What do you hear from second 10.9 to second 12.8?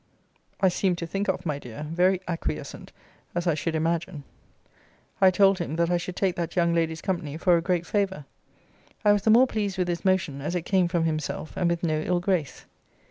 himself, and with no ill grace.